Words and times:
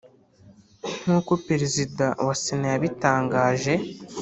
nk’uko 1.01 1.31
Perezida 1.47 2.05
wa 2.27 2.35
Sena 2.43 2.67
yabitangaje 2.73 3.73